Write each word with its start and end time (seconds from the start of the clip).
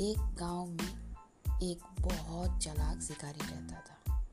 एक 0.00 0.18
गाँव 0.18 0.66
में 0.66 1.16
एक 1.62 1.80
बहुत 2.00 2.58
चालाक 2.58 3.00
शिकारी 3.00 3.40
रहता 3.42 3.80
था। 3.80 4.26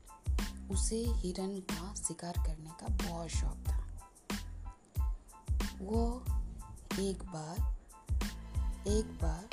उसे 0.70 1.04
हिरन 1.08 1.60
का 1.60 1.94
शिकार 1.94 2.34
करने 2.46 2.70
का 2.70 3.08
बहुत 3.08 3.28
शौक 3.28 3.64
था। 3.68 3.88
वो 5.80 6.24
एक 7.00 7.22
बार 7.22 7.78
एक 8.88 9.18
बार 9.22 9.48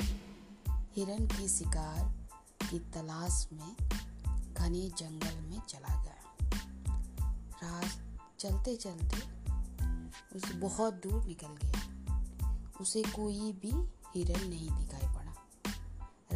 हिरन 0.96 1.26
की 1.26 1.48
शिकार 1.48 2.14
की 2.70 2.78
तलाश 2.78 3.48
में 3.52 3.76
घने 4.54 4.88
जंगल 4.88 5.40
में 5.40 5.60
चला 5.60 6.02
गया। 6.02 6.16
रात 7.62 8.20
चलते 8.38 8.76
चलते 8.76 9.16
उसे 10.36 10.54
बहुत 10.54 10.94
दूर 10.94 11.24
निकल 11.24 11.56
गया। 11.64 12.06
उसे 12.80 13.02
कोई 13.02 13.52
भी 13.52 13.72
हिरन 14.14 14.48
नहीं 14.48 14.70
दिखाई 14.70 15.15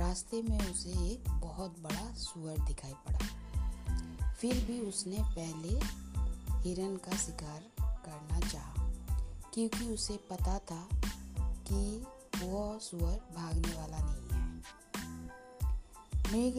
रास्ते 0.00 0.42
में 0.42 0.70
उसे 0.70 0.90
एक 0.90 1.30
बहुत 1.30 1.78
बड़ा 1.80 2.14
सुअर 2.14 2.58
दिखाई 2.58 2.92
पड़ा। 2.92 4.32
फिर 4.32 4.64
भी 4.64 4.80
उसने 4.80 5.16
पहले 5.20 5.80
हिरन 6.60 6.96
का 6.96 7.16
शिकार 7.16 7.60
करना 7.80 8.40
चाहा, 8.40 8.74
क्योंकि 9.54 9.86
उसे 9.86 10.16
पता 10.16 10.58
था 10.58 10.88
कि 11.42 12.06
वह 12.46 12.78
सुअर 12.78 13.18
भागने 13.36 13.72
वाला 13.76 13.98
नहीं 14.00 14.28
है। 14.30 14.56
मृग 16.14 16.56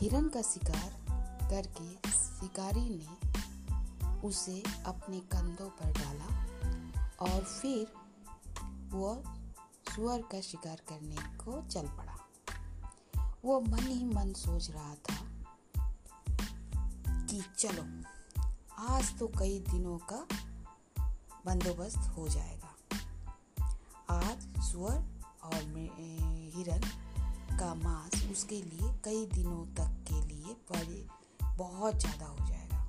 हिरन 0.00 0.28
का 0.28 0.42
शिकार 0.42 0.90
करके 1.50 2.10
शिकारी 2.12 2.80
ने 2.80 3.28
उसे 4.28 4.62
अपने 4.86 5.20
कंधों 5.20 5.70
पर 5.70 5.92
डाला 5.92 6.28
और 7.20 7.44
फिर 7.44 7.92
वह 8.96 9.37
सुअर 9.98 10.20
का 10.22 10.40
शिकार 10.40 10.80
करने 10.88 11.22
को 11.36 11.52
चल 11.68 11.86
पड़ा। 11.88 12.16
वो 13.44 13.60
मन 13.60 13.78
ही 13.78 14.04
मन 14.04 14.32
सोच 14.32 14.68
रहा 14.70 14.94
था 15.06 15.16
कि 17.24 17.40
चलो, 17.58 17.82
आज 18.88 19.18
तो 19.18 19.28
कई 19.38 19.58
दिनों 19.70 19.96
का 20.12 20.20
बंदोबस्त 21.46 22.08
हो 22.16 22.28
जाएगा। 22.28 22.72
आज 24.10 24.46
सुअर 24.62 25.02
और 25.44 25.60
हिरन 26.54 26.88
का 27.58 27.74
मांस 27.74 28.24
उसके 28.32 28.62
लिए 28.62 28.94
कई 29.04 29.26
दिनों 29.34 29.64
तक 29.74 29.90
के 30.10 30.24
लिए 30.26 30.56
बहुत 31.42 31.94
ज़्यादा 31.94 32.26
हो 32.26 32.46
जाएगा। 32.46 32.86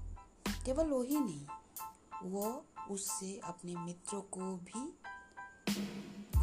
केवल 0.66 0.88
वो 0.88 1.02
ही 1.04 1.20
नहीं, 1.20 1.46
वो 2.24 2.66
उससे 2.92 3.40
अपने 3.44 3.76
मित्रों 3.76 4.22
को 4.22 4.56
भी 4.66 4.90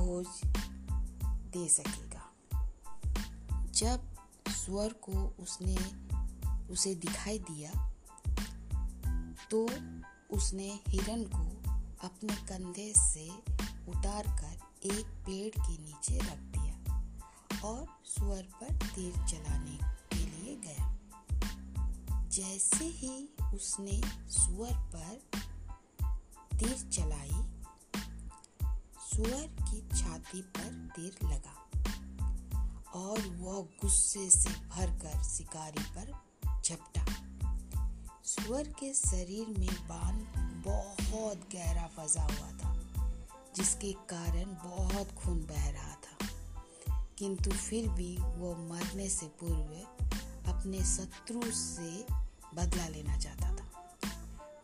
भोज 0.06 0.26
दे 1.52 1.68
सकेगा। 1.68 2.24
जब 3.72 4.16
स्वर 4.48 4.92
को 4.92 5.12
उसने, 5.40 5.76
उसे 6.72 6.94
दिखाई 6.94 7.38
दिया 7.38 7.72
तो 9.50 9.64
उसने 10.30 10.80
हिरन 10.88 11.24
को 11.24 11.72
अपने 12.06 12.34
कंधे 12.34 12.92
से 12.98 13.28
उतारकर 13.88 14.54
एक 14.84 15.06
पेड़ 15.26 15.62
के 15.62 15.76
नीचे 15.82 16.18
रख 16.18 16.38
दिया 16.56 16.76
और 17.64 17.86
सुअर 18.04 18.42
पर 18.42 18.72
तीर 18.86 19.12
चलाने 19.12 19.78
के 20.12 20.24
लिए 20.26 20.56
गया। 20.56 20.96
जैसे 22.28 22.84
ही 22.84 23.14
उसने 23.54 24.00
सुअर 24.30 24.74
पर 24.94 25.14
तीर 26.58 26.90
चलाई 26.90 27.55
सुअर 29.16 29.46
की 29.46 29.88
छाती 29.98 30.42
पर 30.42 30.90
तीर 30.96 31.18
लगा 31.24 31.70
और 32.94 33.18
वह 33.20 33.62
गुस्से 33.62 34.30
से 34.30 34.50
भरकर 34.50 35.22
शिकारी 35.22 35.82
पर 35.82 36.12
झपटा। 36.62 37.06
सुअर 38.24 38.68
के 38.68 38.94
शरीर 38.94 39.58
में 39.58 39.88
बाण 39.88 40.12
बहुत 40.62 41.36
गहरा 41.36 41.86
फंसा 41.86 42.22
हुआ 42.22 42.50
था, 42.58 42.82
जिसके 43.56 43.92
कारण 43.92 44.44
बहुत 44.44 45.12
खून 45.12 45.38
बह 45.40 45.70
रहा 45.70 45.94
था। 45.94 46.28
किंतु 47.18 47.50
फिर 47.50 47.88
भी 47.88 48.16
वह 48.16 48.56
मरने 48.58 49.08
से 49.08 49.26
पूर्व 49.26 49.86
अपने 50.52 50.84
शत्रु 50.84 51.42
से 51.44 52.06
बदला 52.54 52.88
लेना 52.88 53.18
चाहता 53.18 53.56
था। 53.56 53.66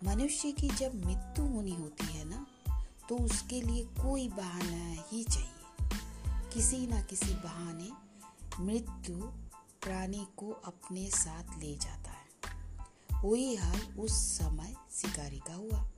मनुष्य 0.05 0.53
की 0.53 0.69
जब 0.69 1.07
मृत्यु 1.07 1.47
होनी 1.47 1.75
होती 1.75 2.07
है 2.07 2.25
ना 2.25 2.42
तो 3.13 3.19
उसके 3.19 3.61
लिए 3.61 3.85
कोई 3.85 4.29
बहाना 4.29 5.03
ही 5.13 5.25
चाहिए। 5.25 5.89
किसी 6.55 6.87
न 6.87 7.03
किसी 7.03 7.35
बहाने 7.35 7.89
मृत्यु 8.61 9.17
प्राणी 9.83 10.27
को 10.37 10.51
अपने 10.51 11.11
साथ 11.11 11.59
ले 11.59 11.77
जाता 11.77 12.11
है। 12.11 12.55
वही 13.25 13.55
हाल 13.57 13.81
उस 13.81 14.13
समय 14.13 14.75
शिकारी 14.91 15.39
का 15.39 15.55
हुआ। 15.55 15.91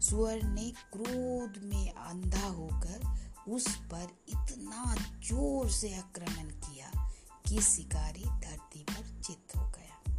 सुअर 0.00 0.42
ने 0.42 0.72
क्रोध 0.92 1.62
में 1.64 1.92
अंधा 1.92 2.46
होकर 2.46 3.18
उस 3.48 3.76
पर 3.76 4.08
इतना 4.28 4.94
ज़ोर 5.24 5.70
से 5.70 5.94
आक्रमण 5.94 6.50
किया 6.50 7.12
कि 7.48 7.60
शिकारी 7.60 8.24
धरती 8.24 8.84
पर 8.90 9.22
चित 9.22 9.56
हो 9.56 9.70
गया। 9.70 10.14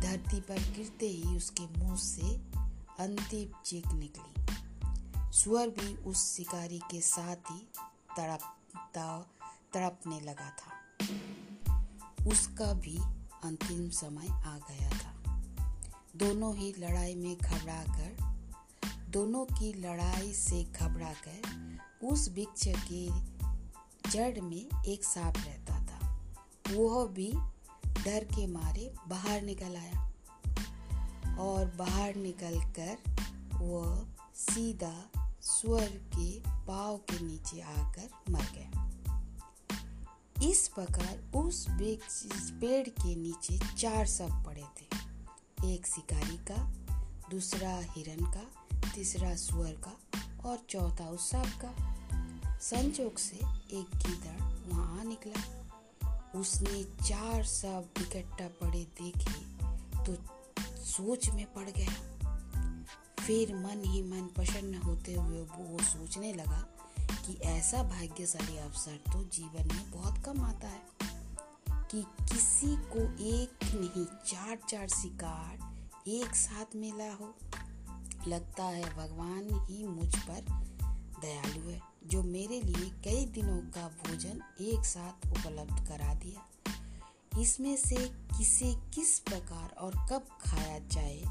धरती 0.00 0.40
पर 0.40 0.58
गिरते 0.58 1.06
ही 1.06 1.36
उसके 1.36 1.66
मुँह 1.78 1.96
से 1.96 2.36
अंतिम 3.00 3.62
चीख 3.64 3.86
निकली। 3.86 4.40
सुअर 5.32 5.68
भी 5.68 5.96
उस 5.96 6.36
शिकारी 6.36 6.78
के 6.78 7.00
साथ 7.00 7.36
ही 7.36 7.68
तड़पता 8.16 9.26
तड़पने 9.74 10.20
लगा 10.20 10.50
था। 10.50 10.72
उसका 12.26 12.72
भी 12.72 12.98
अंतिम 13.44 13.90
समय 13.90 14.28
आ 14.28 14.58
गया 14.58 14.90
था। 14.90 15.42
दोनों 16.16 16.56
ही 16.56 16.74
लड़ाई 16.78 17.14
में 17.14 17.36
घबरा 17.36 17.84
कर 17.84 18.16
दोनों 19.08 19.44
की 19.44 19.72
लड़ाई 19.72 20.32
से 20.32 20.64
घबरा 20.64 21.12
कर 21.12 21.78
उस 22.06 22.28
वृक्ष 22.28 22.64
के 22.66 23.10
जड़ 24.10 24.40
में 24.40 24.84
एक 24.86 25.04
सांप 25.04 25.34
रहता 25.36 25.78
था। 25.78 26.26
वह 26.72 27.06
भी 27.06 27.32
डर 28.04 28.24
के 28.24 28.46
मारे 28.46 28.94
बाहर 29.08 29.42
निकल 29.42 29.76
आया 29.76 30.12
और 31.38 31.66
बाहर 31.66 32.14
निकलकर 32.14 32.98
वह 33.54 34.06
सीधा 34.34 35.19
स्वर 35.42 35.86
के 35.86 36.40
पाव 36.40 36.96
के 36.96 37.24
नीचे 37.24 37.60
आकर 37.60 38.32
मर 38.32 38.40
गया 38.40 38.90
इस 40.50 40.68
प्रकार 40.68 41.38
उस 41.38 41.66
पेड़ 42.60 42.88
के 42.88 43.16
नीचे 43.16 43.58
चार 43.76 44.06
सब 44.06 44.44
पड़े 44.44 44.62
थे। 44.62 44.86
एक 45.74 45.86
शिकारी 45.86 46.36
का, 46.36 46.56
दूसरा 47.30 47.76
हिरन 47.76 48.24
का, 48.32 48.68
तीसरा 48.94 49.36
सुअर 49.36 49.72
का 49.72 49.96
और 50.48 50.58
चौथा 50.68 51.08
उस 51.08 51.30
सांप 51.30 51.60
का। 51.64 51.96
संजोग 52.58 53.18
से 53.18 53.36
एक 53.78 53.86
गीदड़ 53.96 54.42
वहाँ 54.74 55.04
निकला। 55.04 55.60
उसने 56.34 56.84
चार 56.84 57.44
सब 57.44 57.88
इकट्ठा 58.00 58.48
पड़े 58.48 58.84
देखे 58.84 59.40
तो 60.04 60.16
सोच 60.84 61.28
में 61.30 61.52
पड़ 61.52 61.70
गया। 61.70 62.09
फिर 63.26 63.56
मन 63.56 63.82
ही 63.86 64.02
मन 64.02 64.26
प्रसन्न 64.26 64.74
होते 64.74 65.14
हुए 65.14 65.40
वो 65.40 65.78
सोचने 65.82 66.32
लगा 66.32 66.66
कि 67.00 67.38
ऐसा 67.42 67.82
भाग्यशाली 67.82 68.56
अवसर 68.56 68.96
तो 68.96 69.24
जीवन 69.24 69.76
में 69.76 69.90
बहुत 69.90 70.24
कम 70.24 70.40
आता 70.40 70.68
है 70.68 70.82
कि 71.90 72.02
किसी 72.02 72.76
को 72.76 73.00
एक 73.24 73.58
नहीं 73.64 74.06
चार 74.26 74.58
चार 74.68 74.88
शिकार 74.88 75.76
एक 76.08 76.34
साथ 76.34 76.76
मिला 76.76 77.14
हो। 77.14 77.34
लगता 78.28 78.64
है 78.64 78.96
भगवान 78.96 79.66
ही 79.70 79.86
मुझ 79.86 80.16
पर 80.16 80.40
दयालु 81.22 81.70
है, 81.70 81.80
जो 82.06 82.22
मेरे 82.22 82.60
लिए 82.60 82.90
कई 82.90 83.26
दिनों 83.26 83.58
का 83.58 83.88
भोजन 83.88 84.42
एक 84.60 84.84
साथ 84.84 85.26
उपलब्ध 85.26 85.88
करा 85.88 86.14
दिया। 86.14 86.46
इसमें 87.40 87.76
से 87.76 87.96
किसे 88.08 88.74
किस 88.94 89.18
प्रकार 89.18 89.74
और 89.78 90.06
कब 90.10 90.26
खाया 90.40 90.78
जाए 90.78 91.22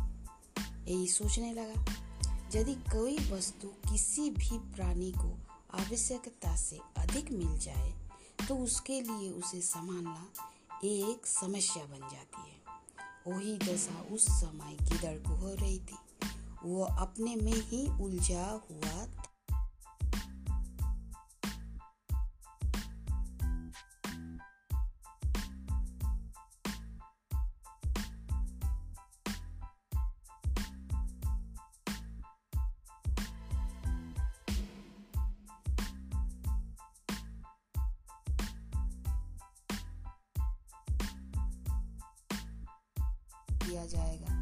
यही 0.90 1.08
सोचने 1.08 1.52
लगा, 1.54 1.96
यदि 2.56 2.74
कोई 2.92 3.18
वस्तु 3.32 3.68
किसी 3.90 4.30
भी 4.30 4.58
प्राणी 4.76 5.12
को 5.12 5.30
आवश्यकता 5.74 6.56
से 6.56 6.80
अधिक 6.98 7.32
मिल 7.32 7.58
जाए 7.60 7.94
तो 8.48 8.58
उसके 8.58 9.00
लिए 9.02 9.30
उसे 9.32 9.62
संभालना 9.62 10.32
एक 10.86 11.28
समस्या 11.28 11.84
बन 11.84 12.08
जाती 12.10 12.42
है। 12.42 12.58
वही 13.28 13.58
दशा 13.58 14.02
उस 14.12 14.26
समय 14.32 14.78
गिदड़ 14.82 15.18
को 15.20 15.36
हो 15.36 15.54
रही 15.56 15.80
थी? 15.80 15.98
वो 16.64 16.84
अपने 16.84 17.36
में 17.36 17.62
ही 17.64 17.86
उलझा 18.04 18.46
हुआ 18.72 19.06
दिया 43.70 43.86
जाएगा। 43.86 44.36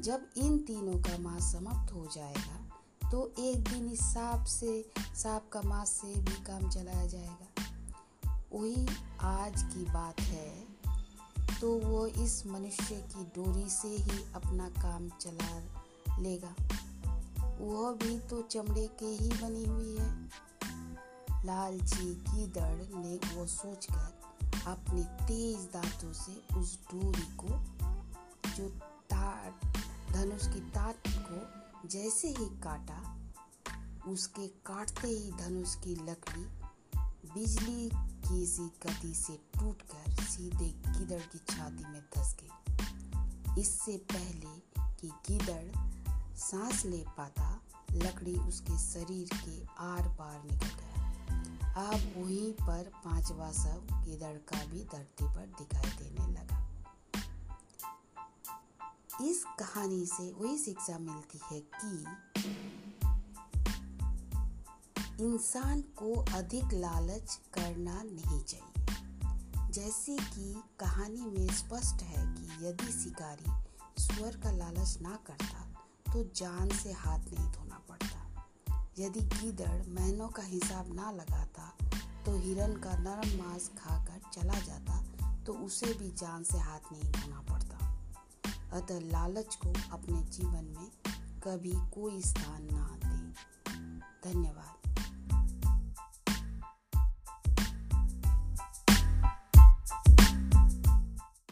जब 0.00 0.30
इन 0.36 0.58
तीनों 0.58 0.98
का 1.02 1.18
मांस 1.18 1.52
समाप्त 1.52 1.92
हो 1.92 2.06
जाएगा 2.14 2.58
तो 3.10 3.32
एक 3.38 3.68
दिन 3.68 3.90
इस 3.90 4.00
सांप 4.00 4.44
से, 4.46 4.90
सांप 4.98 5.50
का 5.52 5.62
मांस 5.62 5.88
से 5.88 6.14
भी 6.14 6.44
काम 6.44 6.70
चलाया 6.70 7.06
जाएगा। 7.06 7.48
वही 8.52 8.86
आज 9.20 9.62
की 9.62 9.84
बात 9.84 10.20
है। 10.20 10.50
तो 11.60 11.78
वो 11.78 12.06
इस 12.06 12.46
मनुष्य 12.46 12.94
की 12.94 13.24
डोरी 13.24 13.68
से 13.70 13.88
ही 13.88 14.18
अपना 14.34 14.68
काम 14.68 15.08
चला 15.20 16.18
लेगा। 16.18 16.54
वह 17.60 17.92
भी 17.92 18.18
तो 18.18 18.42
चमड़े 18.42 18.86
के 18.98 19.06
ही 19.06 19.28
बनी 19.28 19.64
हुई 19.64 19.96
है। 19.98 20.24
लालची 21.44 22.14
गीदड़ 22.14 22.98
ने 22.98 23.34
वो 23.34 23.46
सोचकर 23.46 24.22
अपने 24.66 25.02
तेज 25.26 25.56
दांतों 25.56 26.12
से 26.12 26.56
उस 26.56 26.78
डोरी 26.86 27.36
को 27.36 27.48
जो 28.56 28.68
ताट 29.12 29.64
धनुष 30.12 30.46
की 30.46 30.60
ताट 30.60 31.08
को 31.08 31.88
जैसे 31.88 32.28
ही 32.28 32.46
काटा, 32.62 33.18
उसके 34.08 34.46
काटते 34.48 35.08
ही 35.08 35.32
धनुष 35.32 35.74
की 35.74 35.94
लकड़ी 35.94 36.44
बिजली 37.34 37.90
की 37.94 38.46
सी 38.46 38.62
गति 38.62 39.14
से 39.14 39.32
टूटकर 39.32 40.24
सीधे 40.24 40.68
गिदड़ 40.86 41.20
की 41.20 41.38
छाती 41.38 41.84
में 41.84 42.02
धस 42.16 42.36
गई। 42.40 43.60
इससे 43.60 43.96
पहले 43.96 44.54
कि 45.00 45.08
गिदड़ 45.28 45.78
सांस 46.36 46.84
ले 46.84 47.04
पाता, 47.16 47.60
लकड़ी 47.92 48.34
उसके 48.34 48.78
शरीर 48.78 49.28
के 49.34 49.64
आर 49.78 50.08
पार 50.08 50.42
निकल 50.44 50.66
गया। 50.66 50.92
अब 51.86 52.12
वहीं 52.16 52.52
पर 52.52 52.90
पांचवा 53.04 53.52
सब 53.52 53.88
गिदड़ 54.04 54.36
का 54.36 54.64
भी 54.64 54.84
धरती 54.84 55.24
पर 55.24 55.46
दिखाई 55.58 55.90
देने 55.90 56.32
लगा। 56.32 56.61
इस 59.22 59.44
कहानी 59.58 60.06
से 60.06 60.32
वही 60.32 60.58
शिक्षा 60.58 60.98
मिलती 60.98 61.40
है 61.50 61.60
कि 61.74 62.04
इंसान 65.24 65.80
को 65.80 66.14
अधिक 66.34 66.64
लालच 66.72 67.38
करना 67.54 68.02
नहीं 68.02 68.42
चाहिए। 68.44 68.86
जैसे 69.70 70.16
कि 70.16 70.62
कहानी 70.80 71.20
में 71.20 71.54
स्पष्ट 71.54 72.02
है 72.02 72.34
कि 72.34 72.66
यदि 72.66 72.92
शिकारी 72.92 73.50
स्वर 74.02 74.36
का 74.36 74.50
लालच 74.50 74.98
ना 75.02 75.18
करता 75.26 75.60
तो 76.12 76.24
जान 76.36 76.68
से 76.68 76.92
हाथ 76.92 77.18
नहीं 77.18 77.52
धोना 77.52 77.80
पड़ता। 77.88 78.48
यदि 78.98 79.20
गीदड़ 79.20 79.82
महीनों 79.88 80.28
का 80.28 80.42
हिसाब 80.42 80.94
ना 80.94 81.10
लगाता 81.10 81.72
तो 82.26 82.38
हिरन 82.38 82.72
का 82.72 82.98
नरम 82.98 83.42
मांस 83.42 83.70
खाकर 83.78 84.30
चला 84.32 84.58
जाता 84.60 85.04
तो 85.44 85.52
उसे 85.52 85.94
भी 85.94 86.10
जान 86.10 86.42
से 86.42 86.58
हाथ 86.58 86.92
नहीं 86.92 87.12
धोना 87.12 87.40
पड़ता। 87.40 87.61
अतः 88.72 89.00
लालच 89.00 89.54
को 89.54 89.72
अपने 89.92 90.22
जीवन 90.22 90.74
में 90.78 90.90
कभी 91.42 91.72
कोई 91.74 92.20
स्थान 92.20 92.68
ना 92.72 92.98
दें। 93.04 93.32
धन्यवाद। 94.24 94.81